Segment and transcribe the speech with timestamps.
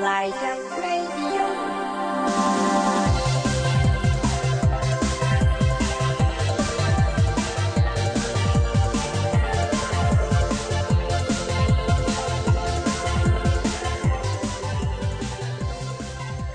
[0.00, 1.44] Light up radio.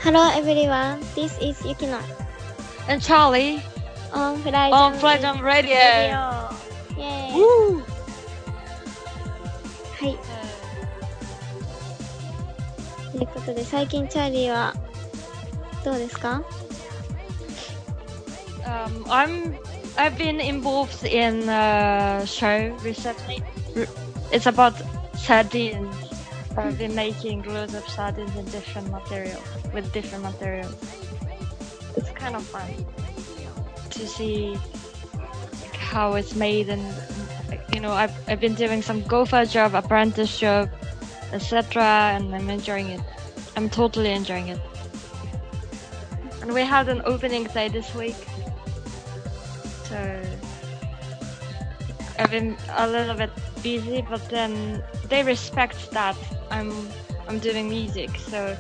[0.02, 2.02] Hello everyone, this is Yukino.
[2.88, 3.62] And Charlie.
[4.12, 5.76] On Flight on, Flight on Radio.
[5.78, 6.50] radio.
[6.98, 7.32] Yay.
[7.36, 7.84] Woo.
[13.19, 14.75] ということで、最近チャーリーは
[15.85, 16.43] どうですか
[18.65, 19.55] Um, I'm
[19.99, 23.43] I've been involved in a show recently.
[23.77, 23.87] R-
[24.33, 24.73] It's about
[25.15, 25.95] sardines.
[26.57, 29.45] I've been making loads of sardines in different materials
[29.75, 30.75] with different materials.
[31.97, 32.87] It's kind of fun
[33.91, 34.57] to see
[35.61, 36.83] like, how it's made and
[37.73, 40.71] you know I've I've been doing some gopher job, apprentice job,
[41.34, 41.84] etc.
[42.16, 43.02] And I'm enjoying it.
[43.56, 44.60] I'm totally enjoying it.
[46.42, 48.16] And we had an opening day this week.
[49.84, 50.22] So
[52.18, 53.32] I've been a little bit
[53.62, 56.18] busy, but then they respect that
[56.52, 56.72] I'm
[57.28, 58.10] I'm doing music.
[58.18, 58.58] So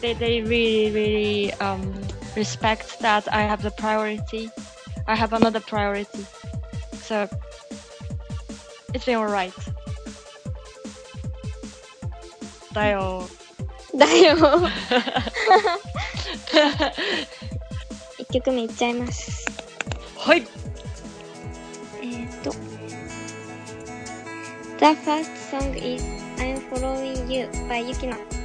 [0.00, 1.94] they they really really um,
[2.36, 4.50] respect that I have the priority.
[5.06, 6.24] I have another priority.
[7.02, 7.28] So
[8.94, 9.54] it's been alright.
[12.72, 13.28] だよ。
[13.96, 14.36] だよ
[18.18, 19.46] 一曲目いっちゃいます。
[20.16, 20.46] はい。
[22.00, 22.52] えーっと。
[24.78, 26.02] The first song is
[26.38, 28.39] I'm Following You by Yukino.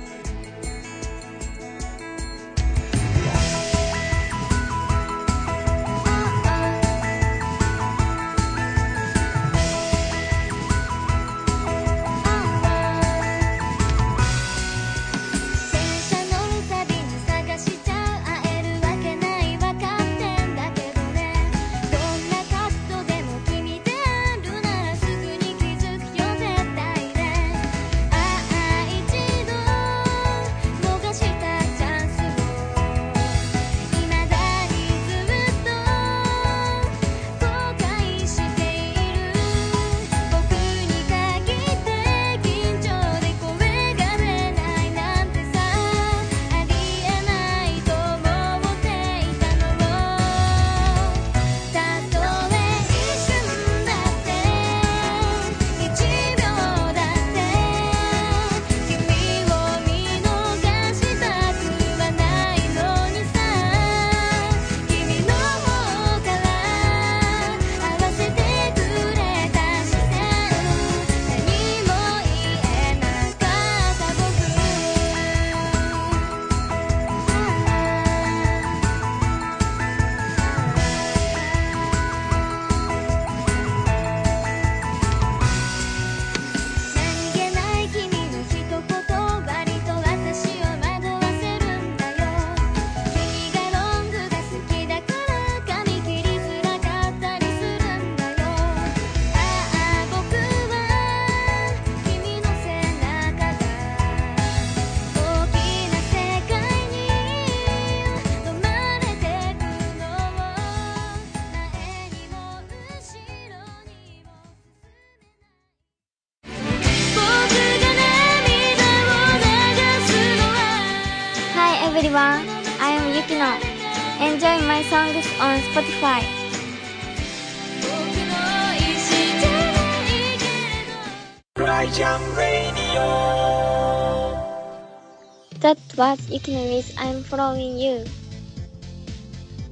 [135.95, 138.05] That was Yukino with I'm Following You.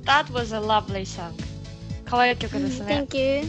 [0.04, 1.34] That was a lovely song.
[2.04, 3.04] 可愛い曲ですね。
[3.10, 3.48] Thank you.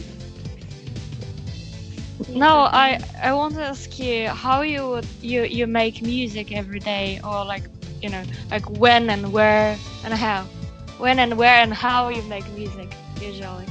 [2.36, 6.80] Now I I want to ask you how you would you you make music every
[6.80, 7.70] day or like
[8.02, 10.42] you know like when and where and how
[10.98, 12.88] when and where and how you make music
[13.20, 13.64] usually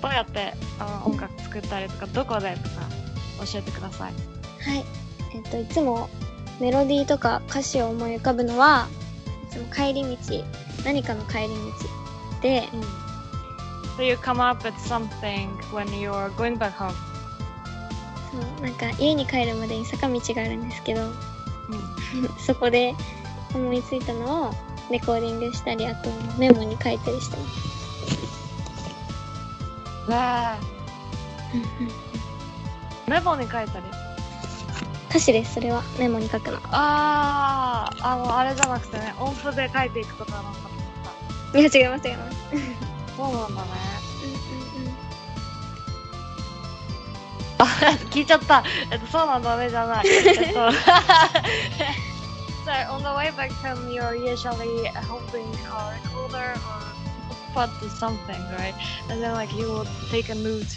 [0.00, 2.88] どうやってあの音楽作ったりとかどこでとか
[3.52, 4.12] 教えてください。
[4.62, 4.84] はい。
[5.34, 6.08] えっと、いつも
[6.59, 8.87] メロディーとか歌詞を思い浮かぶのは、
[9.43, 10.17] いつも帰り道、
[10.83, 11.53] 何かの帰り道
[12.41, 12.63] で、
[13.97, 16.93] So you come up with something when you're going back home.
[18.31, 21.13] そうなんか家に帰るまでに坂道があるんですけど、うん
[22.39, 22.95] そこで
[23.53, 24.53] 思いついたのを
[24.89, 27.57] レコーディングしたり、あとメモに書いたりしてます。
[30.11, 30.57] わあ
[33.09, 34.06] メモに書いたり。
[35.09, 35.83] 歌詞です、それは。
[35.97, 36.59] メモに書くの。
[36.71, 42.37] あー、あの、あれじゃなくてね、音符で書いていくことはなんかと思っいや、違います、違います。
[42.47, 43.17] た。
[43.17, 43.69] そうなんだね。
[44.23, 44.95] うんうんうん。
[47.59, 47.65] あ、
[48.11, 48.63] 聞いちゃった。
[48.91, 50.07] えっと、そうなんだね、じゃない。
[50.07, 50.59] えっと、
[52.65, 56.83] so, on the way back home, you're usually holding a recorder or
[57.53, 58.75] put to something, right?
[59.09, 60.67] And then, like, you will take a note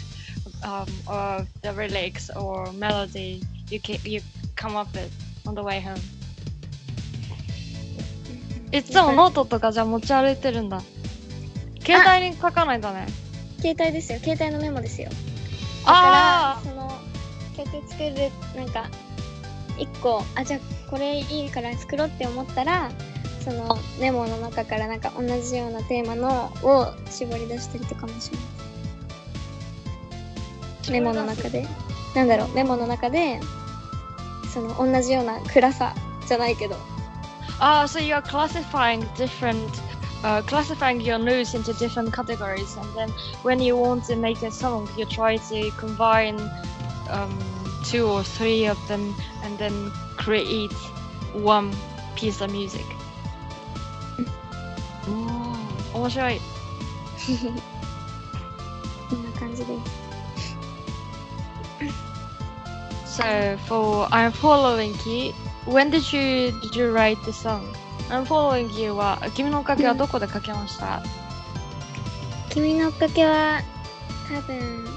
[0.63, 4.21] um, of the lyrics or melody you ca- you
[4.55, 5.09] come up with
[5.45, 5.97] on the way home.
[8.71, 10.81] いつもノートとかじゃあ持ち歩いてるんだ。
[11.83, 13.07] 携帯に書かないんだね。
[13.59, 14.19] 携帯ですよ。
[14.19, 15.09] 携帯のメモですよ。
[15.09, 15.15] だ
[15.85, 16.91] あから、その、
[17.57, 18.89] 曲作る、なんか、
[19.77, 20.59] 一個、あ、じゃあ
[20.89, 22.91] これいいから作ろうって思ったら、
[23.43, 28.61] そのメモの中からなんか同じようなテーマのを絞り出したりとかもします。
[30.83, 31.65] ーメモの中で。
[32.15, 33.39] なんだろう、メモの中で、
[34.52, 35.94] その同じような暗さ
[36.26, 36.76] じゃないけど、
[37.58, 39.80] Ah, so you're classifying different,
[40.22, 43.10] uh, classifying your news into different categories, and then
[43.42, 46.38] when you want to make a song, you try to combine
[47.08, 47.30] um,
[47.82, 50.72] two or three of them, and then create
[51.32, 51.72] one
[52.14, 52.84] piece of music.
[55.94, 56.40] 面白い。
[59.08, 59.99] こんな感じです。
[63.11, 65.33] So for I'm following you,
[65.65, 67.61] when did you did you write the song?
[68.09, 71.03] I'm following you は君のおかげはどこで書きました？
[72.49, 73.61] 君のおかけは、
[74.33, 74.87] 多分、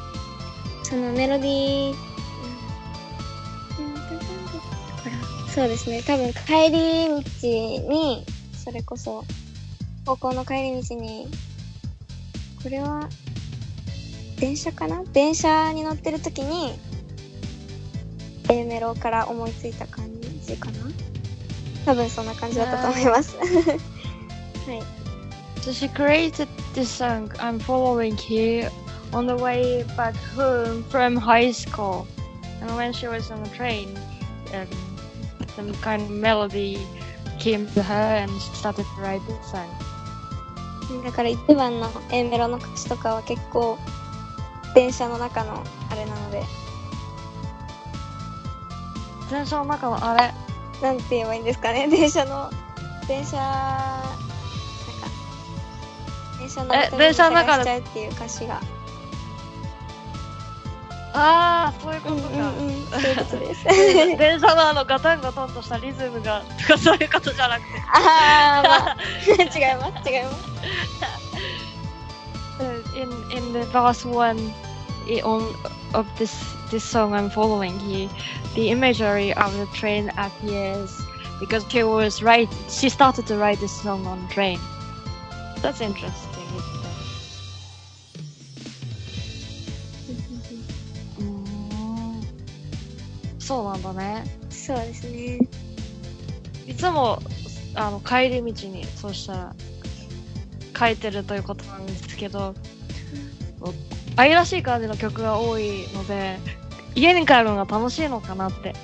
[0.85, 1.97] そのメロディー、うん
[5.49, 6.03] そうですね。
[6.03, 7.17] 多分帰り道
[7.93, 9.25] に、それこそ、
[10.07, 11.27] 高校の帰り道に、
[12.63, 13.09] これは、
[14.39, 15.03] 電車かな？
[15.13, 16.79] 電車に乗ってる時に、
[18.49, 20.11] A メロから思いついた感
[20.43, 20.79] じかな
[21.85, 23.37] 多分そんな感じだったと思います。
[23.37, 23.49] はい。
[25.63, 28.69] So she created this song, I'm Following You,
[29.13, 32.07] on the way back home from high school.
[32.61, 33.89] And when she was on the train,
[34.53, 34.67] um,
[35.57, 36.79] some kind of melody
[37.39, 39.69] came to her and she started to write this song.
[41.03, 43.79] だから一番の A メロの歌詞とかは結構
[44.75, 46.43] 電車の中のあれなので、
[49.35, 50.33] 電車の中のあれ、
[50.81, 51.89] なんて言えばいいんですかね？
[51.91, 52.51] 電車の、
[53.09, 55.09] 電車、なんか、
[56.39, 58.61] 電車のえ中電車の中でしちゃうっていう歌詞が。
[61.17, 62.29] ああ、そういうことか。
[62.29, 63.65] うんうんうん、そういうことです。
[64.19, 67.83] 電車のあのガタンガタンとしたリズムが、と かそういうことじゃなくて。
[67.93, 68.97] あー、まあ、
[69.33, 70.45] 違います、違います。
[72.61, 74.39] Uh, in in the verse one
[75.25, 75.43] on
[75.93, 76.31] of this
[76.70, 78.10] this song I'm following you,
[78.56, 80.92] the imagery of the train appears
[81.40, 82.50] because she was right.
[82.70, 84.60] She started to write this song on train.
[85.62, 86.30] That's interesting.
[90.08, 90.60] Isn't it?
[91.20, 92.22] うーん
[93.40, 94.24] そうなんだね。
[94.50, 95.40] そうですね。
[96.68, 97.22] いつも
[97.76, 99.56] あの帰り道にそうしたら
[100.78, 102.54] 書いてるということなんですけど、
[104.17, 106.39] 愛らしい感じの曲が多いので、
[106.95, 108.75] 家に帰るのが楽しいのかなって。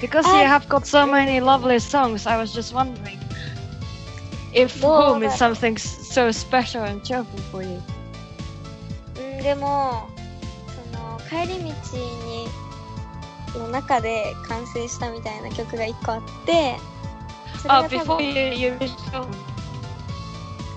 [0.00, 3.18] Because you have got so many lovely songs, I was just wondering
[4.52, 7.80] if home is something so special and cheerful for you.
[9.16, 10.08] うん、でも、
[10.92, 12.46] その、帰り道に、
[13.58, 16.76] の中で完成したみたいな曲が一個あって、
[17.66, 17.88] Oh.
[17.88, 17.92] そ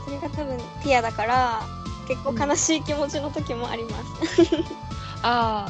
[0.10, 1.62] れが多分ティアだから、
[2.12, 4.52] 結構悲しい気持ちの時もあります。
[5.24, 5.66] Ah,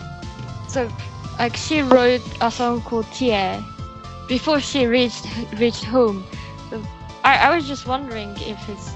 [0.68, 0.90] so
[1.38, 3.60] like she wrote a song called Tear
[4.28, 5.28] before she reached
[5.60, 6.24] reached home.
[6.72, 6.82] So
[7.24, 8.96] I, I was just wondering if it's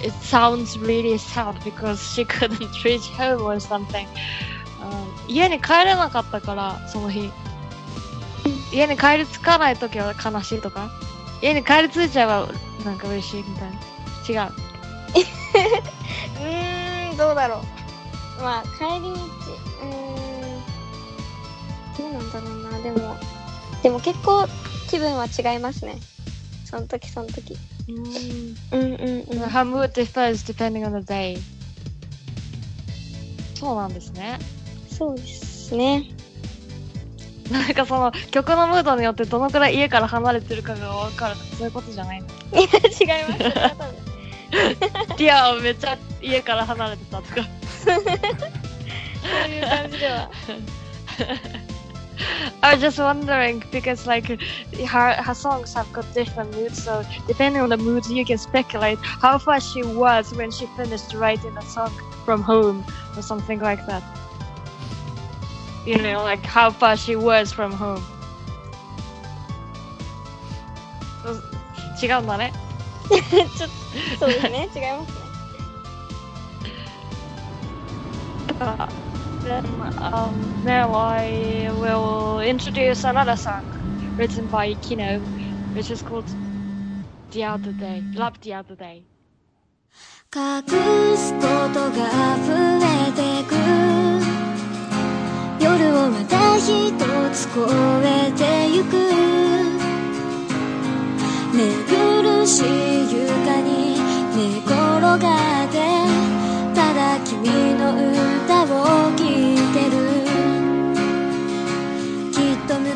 [0.00, 4.06] it sounds really sad because she couldn't reach home or something.
[4.80, 7.32] Um, 家に帰れなかったからその日。
[8.72, 10.90] 家に帰り着かない時は悲しいとか、
[11.42, 12.48] 家に帰り着いちゃえば
[12.84, 14.44] なんか嬉しいみたいな。
[14.44, 14.52] 違う。
[16.36, 16.75] うーん、
[17.16, 17.62] どうだろ
[18.38, 18.42] う。
[18.42, 19.86] まあ、帰り道、うー
[21.94, 23.16] ん、どうなんだろうな、でも、
[23.82, 24.46] でも結構
[24.90, 25.98] 気分は違いますね。
[26.64, 27.56] その時その時。
[27.88, 28.78] うん。
[28.78, 29.42] うんうんうん。
[29.44, 31.38] Her mood differs depending on the day.
[33.54, 34.38] そうなんですね。
[34.90, 36.04] そうですね。
[37.50, 42.30] なんかその曲のムードによってどのくらい家から離れてるかがわかるとかそういうことじゃないのい
[43.04, 43.96] や、違います。
[45.18, 47.35] いや、めっちゃ家から離れてたとか。
[47.83, 50.29] そ ういう感じでは。
[52.61, 57.61] I was just wondering because like her her songs have got different moods, so depending
[57.61, 61.61] on the moods, you can speculate how far she was when she finished writing a
[61.63, 61.91] song
[62.23, 64.03] from home or something like that.
[65.85, 68.03] You know, like how far she was from home.
[72.01, 72.53] 違うんだね。
[73.09, 73.69] ちょっ
[74.19, 74.69] と、そうですね。
[74.75, 75.24] 違いますね。
[78.58, 78.88] Uh,
[79.42, 79.64] then
[79.98, 83.64] um, now I will introduce another song
[84.16, 85.18] written by Kino,
[85.74, 86.24] which is called
[87.32, 88.02] The Other Day.
[88.14, 89.04] Love the Other Day.
[90.34, 90.62] 隠
[91.16, 91.40] すこ
[91.72, 93.54] とが溢れてく
[95.62, 96.92] 夜をまた一
[97.32, 97.56] つ越
[98.02, 98.42] えて
[98.74, 98.96] ゆく
[101.54, 102.64] 寝苦しい
[103.14, 103.96] 床に
[104.36, 106.25] 寝転がって
[107.92, 108.10] の
[108.44, 108.66] 歌を
[109.16, 109.26] 聴い
[109.72, 109.96] てる。
[112.32, 112.86] きっと迎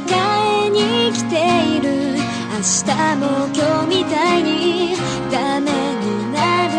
[0.66, 1.34] えに来て
[1.76, 1.88] いる。
[2.52, 3.22] 明日も
[3.54, 4.96] 今日みたいに
[5.30, 6.72] ダメになる。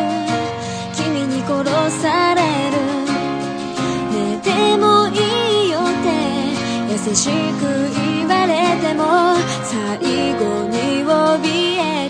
[0.96, 1.60] 君に殺
[2.02, 2.42] され
[2.72, 2.76] る。
[4.12, 5.12] 寝てもい
[5.68, 6.08] いよって。
[6.92, 7.62] 優しく
[7.96, 8.52] 言われ
[8.82, 9.02] ても
[9.64, 9.98] 最
[10.36, 12.01] 後に怯え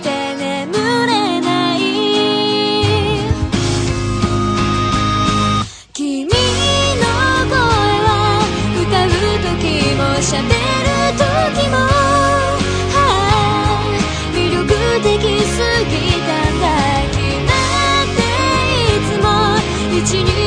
[20.01, 20.40] причине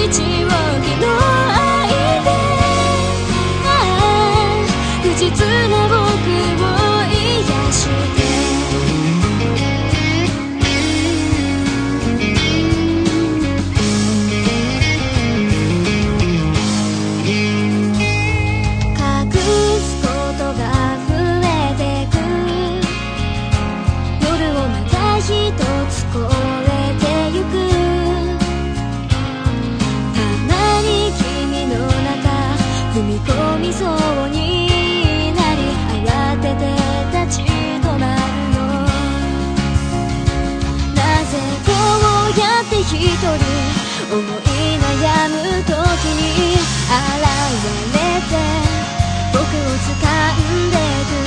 [44.15, 45.75] 思い悩む時
[46.15, 46.95] に現
[47.93, 47.99] れ
[48.31, 48.33] て
[49.33, 50.79] 僕を掴んで
[51.11, 51.19] く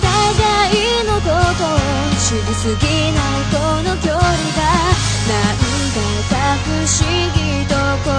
[0.00, 0.06] 互
[0.70, 1.26] いのこ
[1.58, 1.76] とを
[2.22, 4.62] 知りすぎないこの距離が
[5.26, 5.58] なん
[5.90, 5.98] だ
[6.30, 7.02] か不思
[7.34, 7.36] 議
[7.66, 7.74] と
[8.04, 8.14] 心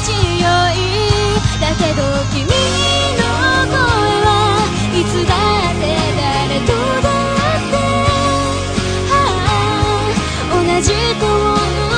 [0.00, 0.08] 地
[0.40, 0.80] よい
[1.60, 2.00] だけど
[2.32, 3.22] 君の
[3.68, 3.76] 声
[4.24, 4.32] は
[4.94, 5.36] いつだ
[5.68, 5.84] って
[6.16, 7.12] 誰とだ
[7.58, 7.76] って
[9.10, 9.12] は
[10.48, 10.88] あ同じ
[11.20, 11.28] トー
[11.90, 11.93] ン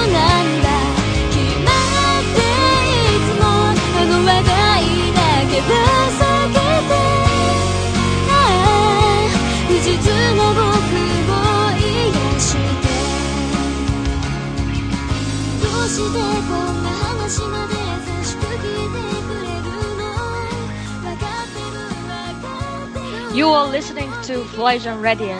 [23.35, 25.37] You are listening to FLYJAM Radio.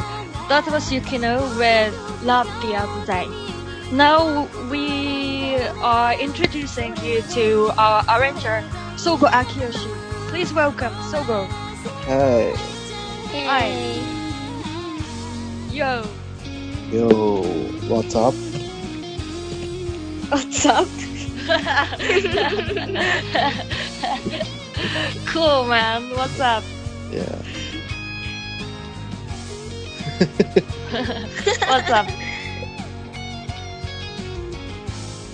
[0.49, 3.27] That was Yukino with Love the Other Day.
[3.93, 8.63] Now we are introducing you to our arranger,
[8.97, 10.06] Sogo Akiyoshi.
[10.37, 11.49] Please welcome Sogo.
[12.05, 12.53] Hey.
[13.33, 13.97] Hey.
[15.71, 16.05] Yo.
[16.91, 17.41] Yo.
[17.89, 18.35] What's up?
[20.29, 20.87] What's up?
[25.33, 26.11] cool, man.
[26.11, 26.63] What's up?
[27.11, 27.43] Yeah.
[31.67, 32.07] what's up?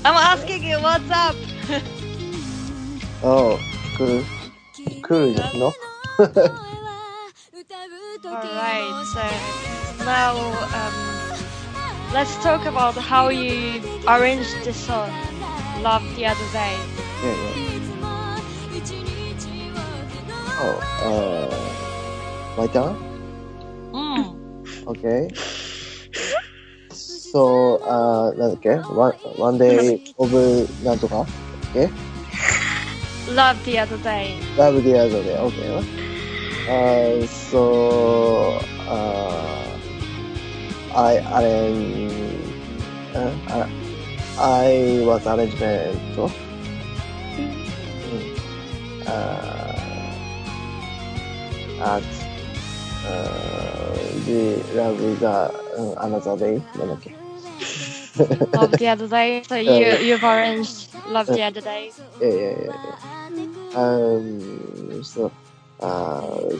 [0.05, 1.35] I'm asking you, what's up?
[3.25, 3.59] oh,
[3.97, 4.25] cool
[5.12, 5.74] Cool じゃんの
[8.30, 9.22] Alright, so
[10.06, 10.36] now
[10.74, 10.94] um,
[12.14, 15.10] let's talk about how you arranged this song,
[15.82, 16.76] Love the Other Day.
[17.24, 17.78] Yeah, yeah.
[20.60, 22.96] Oh, uh, my turn?
[23.94, 24.36] Mm.
[24.88, 25.30] Okay.
[26.92, 30.30] So, uh, なんだっけ one, one day of
[30.84, 31.26] なんとか
[31.74, 31.90] ?Okay?
[33.35, 34.39] Love the other day.
[34.57, 35.37] Love the other day.
[35.39, 35.87] Okay.
[36.69, 39.79] Uh, so uh,
[40.95, 42.57] I arrange.
[43.15, 43.69] Uh,
[44.39, 45.99] I was arrangement.
[49.07, 50.17] Uh,
[51.81, 52.05] at
[53.05, 53.95] uh,
[54.27, 56.63] the love is uh, another day.
[56.79, 57.15] Okay.
[58.55, 59.43] love the other day.
[59.49, 61.93] So you uh, you've arranged love the uh, other day.
[62.21, 62.73] Yeah, yeah, yeah.
[62.85, 63.22] yeah.
[63.75, 65.33] Um, so,
[65.81, 66.57] uh,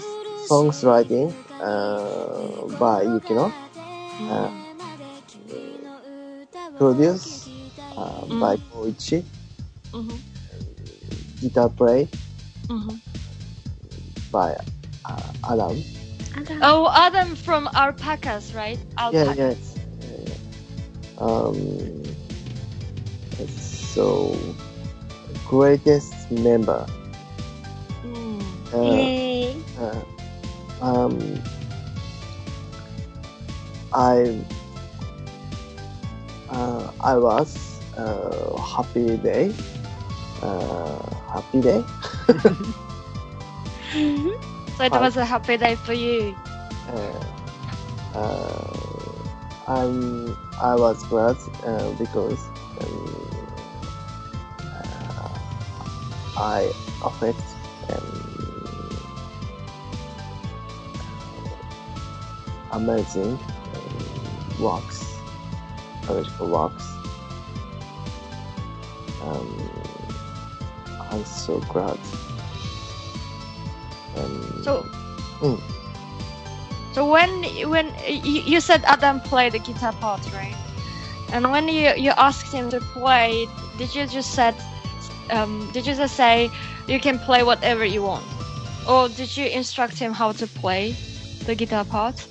[0.47, 3.53] songs writing uh, by Yukino,
[4.29, 4.51] uh,
[6.79, 7.49] produced
[7.97, 9.23] uh, by Koichi,
[9.93, 10.19] Mhm.
[11.41, 12.09] guitar play
[12.69, 13.01] Mhm.
[14.31, 14.57] by
[15.05, 15.77] uh, Adam.
[16.35, 16.57] あだ。
[16.63, 18.79] Oh, Adam from Alpacas, right?
[19.13, 19.37] Yeah, Alpacas.
[19.37, 19.55] yeah.
[20.01, 20.35] yeah,
[21.21, 21.21] yeah.
[21.21, 22.03] Um,
[23.61, 24.35] so
[25.47, 26.87] greatest member.
[28.73, 30.03] Uh,
[30.81, 31.43] um,
[33.93, 34.41] I
[36.49, 39.53] uh, I was uh, happy day.
[40.43, 40.99] Uh,
[41.33, 41.85] happy day.
[44.79, 46.35] So it was a happy day for you.
[46.89, 48.73] Uh, uh,
[49.69, 52.49] I'm I was glad uh, because
[52.81, 53.27] um,
[54.75, 55.39] uh,
[56.37, 56.73] I
[57.05, 57.52] affect
[62.73, 63.39] amazing
[63.75, 65.21] um, works,
[66.07, 66.85] biological works.
[69.23, 69.71] Um,
[71.11, 71.99] I'm so glad.
[74.17, 74.87] Um, So.
[75.41, 75.61] Mm.
[76.93, 77.31] So when
[77.71, 80.57] when you, you said Adam played the guitar part, right?
[81.33, 83.47] And when you you asked him to play,
[83.79, 84.55] did you just said,
[85.31, 86.51] um, did you just say
[86.87, 88.27] you can play whatever you want,
[88.87, 90.95] or did you instruct him how to play
[91.47, 92.27] the guitar part?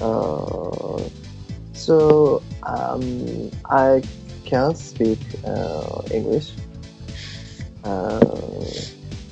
[0.00, 1.08] Uh,
[1.72, 4.02] so um, I
[4.44, 6.52] can speak uh, English.
[7.84, 8.20] Uh,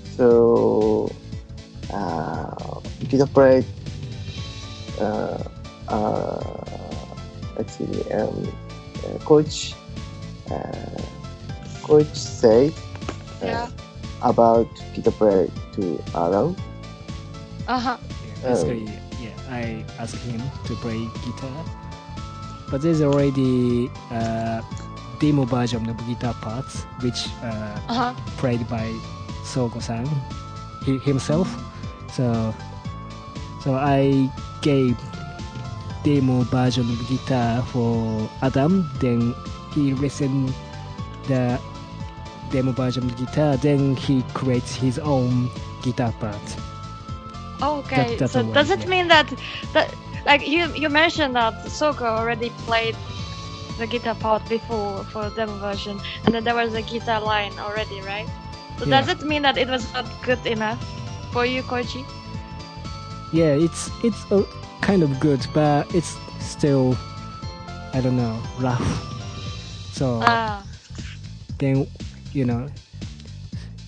[0.04, 1.10] so
[1.92, 3.64] uh, guitar play.
[5.00, 5.42] Uh,
[5.88, 6.64] uh,
[7.58, 8.12] excuse me.
[8.12, 8.52] Um,
[9.04, 9.76] uh, coach.
[10.50, 11.02] Uh,
[11.82, 12.72] coach said
[13.42, 13.68] uh, Yeah.
[14.22, 16.56] about guitar play to Adam.
[17.66, 17.98] Uh huh.
[18.22, 19.01] Yeah, basically, yeah,
[19.52, 21.52] I asked him to play guitar,
[22.72, 24.64] but there's already a
[25.20, 28.12] demo version of guitar parts which uh, Uh huh.
[28.40, 28.88] played by
[29.44, 30.08] Sogo-san
[30.88, 31.46] he, himself.
[32.16, 32.54] So,
[33.62, 34.24] so I
[34.64, 34.96] gave
[36.02, 38.88] demo version of guitar for Adam.
[39.00, 39.34] Then
[39.76, 40.52] he listened
[41.28, 41.60] the
[42.50, 43.56] demo version of guitar.
[43.60, 45.48] Then he creates his own
[45.82, 46.40] guitar part.
[47.62, 48.16] Okay.
[48.16, 48.88] That- so does it yeah.
[48.88, 49.32] mean that
[49.72, 49.94] that
[50.26, 52.96] like you you mentioned that Sogo already played
[53.78, 57.58] the guitar part before for the demo version, and then there was a guitar line
[57.58, 58.28] already, right?
[58.78, 59.00] So Yeah.
[59.00, 60.80] does it mean that it was not good enough
[61.32, 62.06] for you, Koichi?
[63.32, 64.44] Yeah, it's it's uh,
[64.80, 66.96] kind of good, but it's still
[67.94, 68.86] I don't know rough.
[69.92, 70.64] So Ah.
[71.58, 71.86] then
[72.32, 72.68] you know,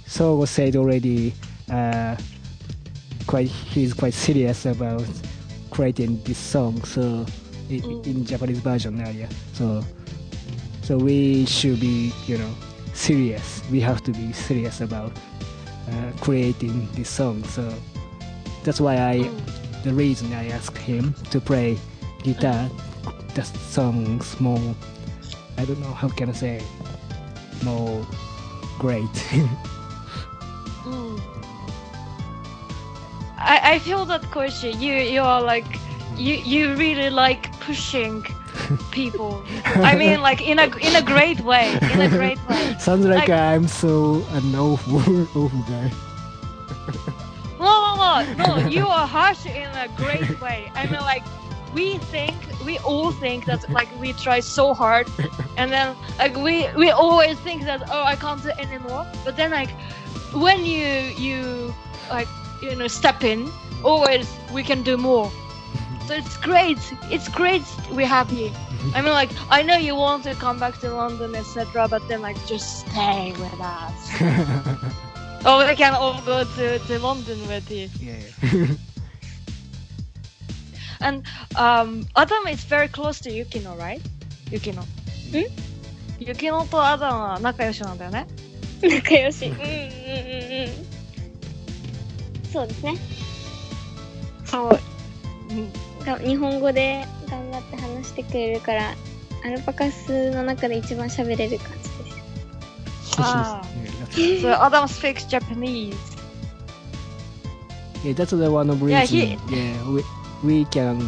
[0.06, 1.34] Sogo said already.
[1.70, 2.16] Uh,
[3.26, 5.04] quite he's quite serious about
[5.70, 6.82] creating this song.
[6.84, 7.26] So
[7.70, 8.06] i Mm.
[8.06, 9.28] in Japanese version, uh, yeah.
[9.54, 9.82] So
[10.82, 12.52] so we should be you know
[12.92, 13.62] serious.
[13.70, 15.12] We have to be serious about
[15.90, 17.42] uh, creating this song.
[17.44, 17.62] So
[18.64, 19.82] that's why I Mm.
[19.84, 21.76] the reason I asked him to play
[22.22, 22.68] guitar,
[23.34, 24.74] the songs more,
[25.58, 26.60] I don't know how can I say,
[27.64, 28.06] more
[28.78, 29.14] great.
[30.84, 31.18] Mm.
[33.44, 34.80] I, I feel that question.
[34.80, 35.78] you you are like
[36.16, 38.24] you you really like pushing
[38.90, 39.42] people.
[39.90, 42.76] I mean, like in a in a great way, in a great way.
[42.78, 44.98] Sounds like, Like- I'm so an awful,
[45.40, 45.90] awful guy.
[47.59, 48.68] No, no, no, no.
[48.68, 50.70] You are harsh in a great way.
[50.74, 51.24] I mean, like
[51.72, 55.09] we think, we all think that like we try so hard,
[55.57, 59.07] and then like we we always think that oh I can't do it anymore.
[59.24, 59.70] But then like
[60.33, 61.74] when you you
[62.11, 62.28] like
[62.63, 63.49] you know step in,
[63.84, 65.32] always we can do more.
[66.08, 66.79] So it's great.
[67.12, 67.63] It's great.
[67.91, 68.51] We're happy.
[68.95, 71.88] I mean, like I know you want to come back to London, etc.
[71.88, 74.21] But then like just stay with us.
[75.45, 77.89] or we can all go to, to London with you.
[78.01, 78.67] yeah.
[81.01, 81.23] And
[81.55, 84.01] um, Adam is very close to Yukino, right?
[84.51, 84.84] Yukino.
[85.32, 85.45] ん
[86.19, 88.27] Yukino と Adam は仲良しなんだよね。
[88.82, 89.45] 仲良し。
[89.45, 90.92] うんうんうんうん。
[92.54, 92.94] そうですね。
[94.52, 94.80] は
[96.22, 96.28] い。
[96.28, 98.94] 日本語で頑張って話してくれるから、
[99.44, 102.14] アルパカスの中で一番喋れる感じで
[103.10, 103.20] す。
[103.20, 103.64] ああ。
[104.40, 105.98] そう、アダムスフィクスジャパニーズ。
[108.08, 109.18] え、だとでは、あの、ブリーチ。
[109.20, 110.04] え、ウィ、
[110.44, 111.00] ウィーキャン、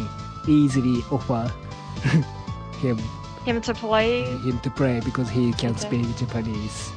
[0.47, 1.51] イーズリーオファー。
[2.81, 2.97] him。
[3.45, 6.91] him the to play because he can speak japanese。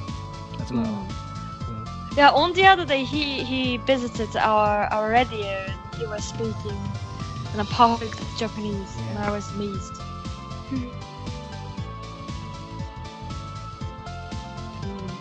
[0.59, 0.75] あ、そ。
[2.21, 2.23] Mm.
[2.23, 6.77] Yeah, on the other day he he visited our our radio and he was speaking
[7.55, 9.97] in a perfect Japanese and I was amazed.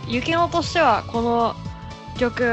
[0.07, 1.55] ゆきのとしてはこの
[2.17, 2.43] 曲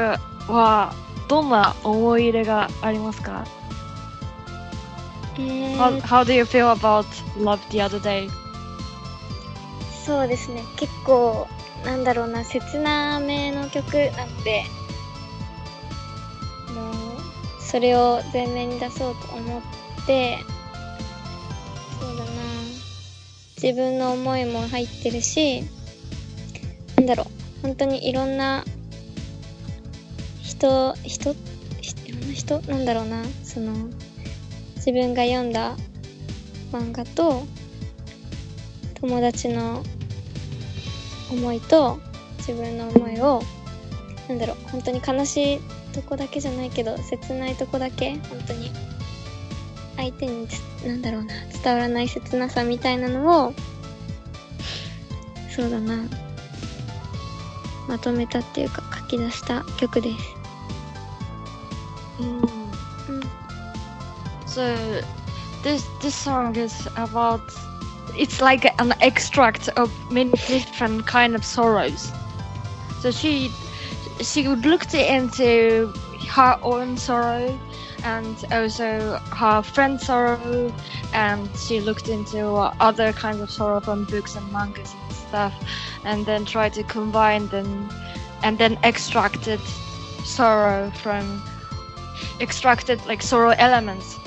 [0.47, 0.93] は
[1.27, 3.45] どんな思い入れがありますか、
[5.39, 7.05] え how, ー、how do you feel about
[7.35, 8.29] Love the Other Day?
[10.05, 10.63] そうですね。
[10.77, 11.47] 結構、
[11.83, 14.63] なんだろうな、切なめの曲なので、
[16.73, 16.93] もう、
[17.61, 19.61] それを前面に出そうと思っ
[20.05, 20.37] て、
[21.99, 22.31] そうだな、
[23.61, 25.63] 自分の思いも入ってるし、
[26.97, 28.63] なんだろう、本当にいろんな
[30.41, 33.73] 人、人、いろんな人なんだろうな、その、
[34.75, 35.75] 自分が読んだ
[36.71, 37.45] 漫画と、
[38.95, 39.83] 友達の
[41.31, 41.99] 思いと
[42.39, 43.41] 自分の思いを
[44.29, 45.59] なんだろう本当に悲しい
[45.93, 48.71] とこだけじゃないけど切ないとこだけ本当に
[49.95, 53.53] 相手につなんだろうな伝わらない切なさみたいなのを
[55.49, 56.03] そうだな
[57.87, 60.15] まとめたっていうか書き出した曲です。
[62.19, 62.41] うん、
[64.45, 64.75] So
[65.63, 67.41] this this song is about
[68.17, 72.11] it's like an extract of many different kind of sorrows.
[73.01, 73.51] So she
[74.21, 75.93] she looked into
[76.29, 77.57] her own sorrow
[78.03, 80.73] and also her friend's sorrow
[81.13, 82.45] and she looked into
[82.79, 85.53] other kinds of sorrow from books and mangas and stuff
[86.03, 87.89] and then tried to combine them
[88.43, 89.59] and then extracted
[90.23, 91.41] sorrow from
[92.39, 94.17] extracted like sorrow elements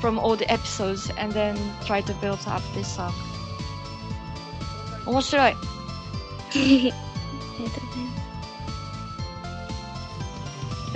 [0.00, 3.14] from all the episodes and then try to build up this song.
[5.06, 5.54] 面白い。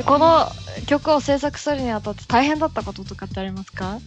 [0.07, 0.47] この
[0.87, 3.99] 曲を制作するにあたって大変だったこととかってありますか？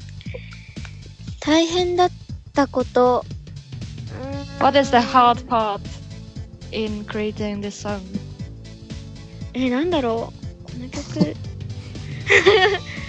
[1.42, 2.12] 大変だっ
[2.54, 3.26] たこと、
[4.60, 5.82] ?What is the hard part
[6.72, 8.00] in creating this song?
[9.54, 10.32] え、なんだろ
[10.68, 11.36] うこの曲、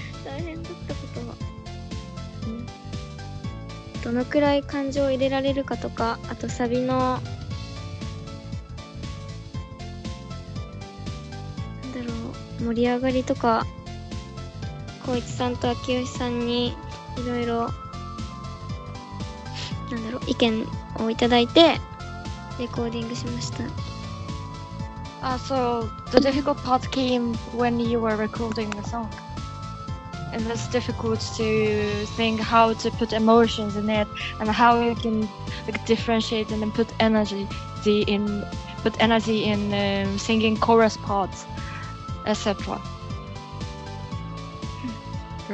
[4.02, 7.22] どのくらい感情を入れられるかとか、あとサビの、なん
[11.94, 12.12] だろ
[12.60, 13.64] う、盛り上がりとか、
[15.02, 16.74] 光一さんと秋吉さんにい
[17.26, 17.70] ろいろ、
[19.90, 20.66] なんだろう、意見
[20.98, 21.78] をいただいて、
[22.58, 23.92] レコーディングしました。
[25.22, 29.08] Uh, so the difficult part came when you were recording the song.
[30.33, 34.07] And it's difficult to think how to put emotions in it
[34.39, 35.27] and how you can
[35.65, 37.47] like differentiate and then put energy
[37.83, 38.45] the in
[38.83, 41.45] put energy in um, singing chorus parts,
[42.25, 42.81] etc.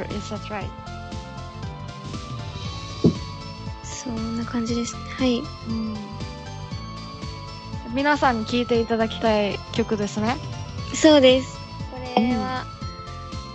[0.10, 0.70] Is that right?
[3.84, 5.02] そんな感じですね。
[5.18, 5.40] はい。
[5.70, 5.96] うん
[7.94, 10.36] 皆さんに聴いていただきたい曲ですね。
[10.96, 11.60] そうです。
[11.92, 12.66] これは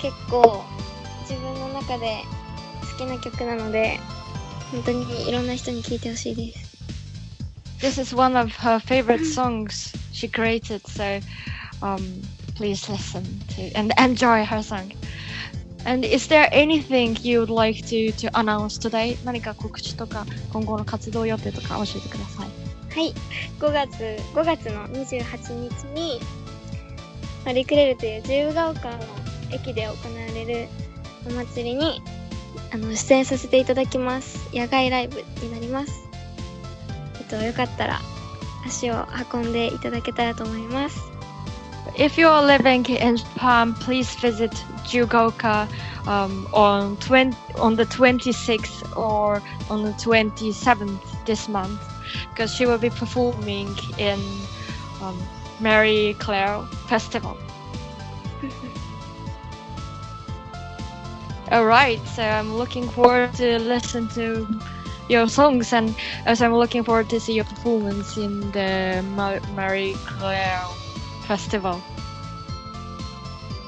[0.01, 0.72] 結構自分の
[1.84, 2.24] 中で
[2.98, 4.00] 好きな曲なので、
[4.72, 6.74] 本当にいろんな人に聴いてほしいです。
[7.80, 11.22] This is one of her favorite songs she created, so
[11.82, 12.00] um,
[12.56, 14.94] please listen to and enjoy her song.
[15.86, 19.18] And is there anything you would like to, to announce today?
[19.26, 22.48] 何か告知とか今後の活動予定とか教えてください。
[22.94, 23.14] はい。
[23.60, 26.22] 5月、5月の28日に、
[27.46, 29.00] マリクレルという自由が丘の
[29.52, 29.96] 駅で行わ
[30.34, 30.70] れる
[31.28, 32.02] お祭りに、
[32.72, 34.50] あの、出演させていただきます。
[34.54, 36.10] 野外ライブになります。
[37.20, 38.00] えっと、よかったら
[38.66, 41.14] 足を運んでいただけたらと思います。
[41.96, 44.52] If you are living in Japan, please visit
[44.84, 45.68] Jugoka
[46.08, 51.80] um, on 20, on the 26th or on the 27th this month,
[52.30, 54.20] because she will be performing in
[55.02, 55.22] um,
[55.60, 57.38] Mary Claire Festival.
[61.54, 64.48] All right, so I'm looking forward to listen to
[65.08, 69.06] your songs, and also I'm looking forward to see your performance in the
[69.54, 70.66] Marie Claire
[71.28, 71.80] Festival.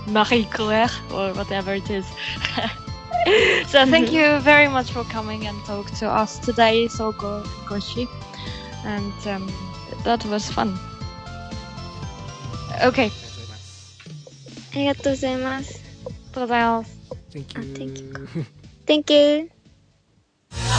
[0.08, 2.08] Marie Claire, or whatever it is.
[3.68, 8.10] so thank you very much for coming and talk to us today, Soko Koshi,
[8.84, 9.48] and um,
[10.04, 10.76] that was fun.
[12.82, 13.12] Okay.
[14.74, 15.80] ありがとうございます。
[16.06, 16.95] ありがとうございます。
[17.36, 17.76] Thank Ah, you.
[17.76, 18.46] thank you.
[18.88, 19.50] Thank you.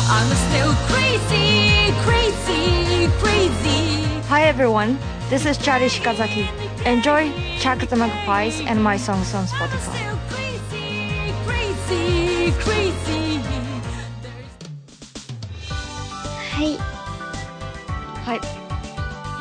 [0.09, 4.07] I'm still crazy, crazy, crazy.
[4.33, 4.97] Hi everyone,
[5.29, 6.49] this is Chari Shikazaki.
[6.87, 7.29] enjoy
[7.61, 10.01] Chuck the Magpies and my songs on Spotify.
[11.45, 13.41] crazy, crazy.
[16.57, 16.79] はい。
[18.25, 18.41] Hi.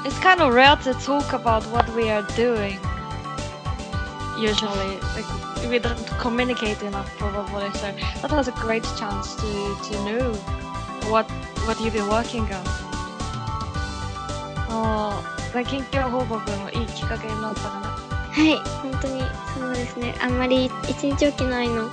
[0.06, 2.78] It's kind of rare to talk about what we are doing.
[4.38, 7.71] Usually, like we don't communicate enough, probably.
[7.80, 10.34] So that was a great chance to to know
[11.10, 11.26] what
[11.65, 12.63] what you've been working on.
[14.67, 17.88] あー近況報告のいいきっかけになったかな。
[17.88, 18.58] はい。
[18.82, 19.24] 本当に
[19.58, 20.13] そうですね。
[20.21, 21.89] あんまり一日おきの愛の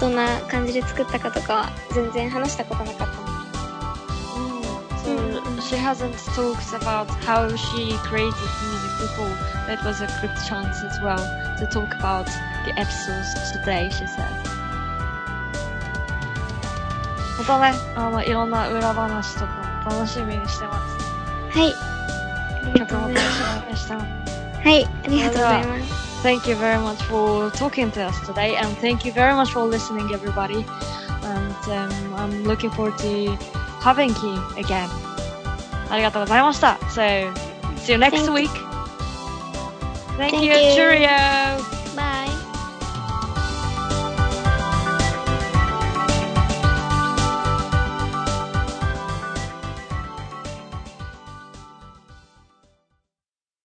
[0.00, 3.19] どんな感じで作ったかとかは全然話したことなかった。
[5.69, 9.35] she hasn't talked about how she created music before.
[9.67, 11.17] That was a good chance as well
[11.59, 12.25] to talk about
[12.65, 14.31] the episodes today, she said.
[17.37, 21.57] またね、あの、いろんな裏話とか楽しみにしてます。
[21.57, 21.73] はい。
[21.73, 23.41] ありが曲もとうござい楽ます。
[23.41, 24.67] しみにしてます。
[24.67, 24.85] はい。
[24.85, 26.05] ありがとうございます。
[26.23, 29.63] Thank you very much for talking to us today, and thank you very much for
[29.63, 30.65] listening, everybody.
[31.23, 33.37] And um, I'm looking forward to
[33.79, 34.89] having you again.
[35.89, 36.77] ありがとうございました。
[36.89, 37.31] So,
[37.77, 38.49] see you next Thank- week.
[40.17, 40.51] Thank Thank you.
[40.53, 40.75] you.
[40.75, 41.78] Cheerio.